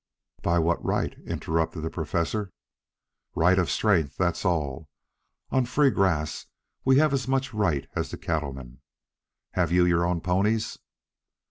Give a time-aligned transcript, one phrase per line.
[0.41, 2.51] "By what right?" interrupted the Professor.
[3.35, 4.89] "Right of strength, that's all.
[5.51, 6.47] On free grass
[6.83, 8.79] we have as much right as the cattle men.
[9.51, 10.79] Have you your own ponies?"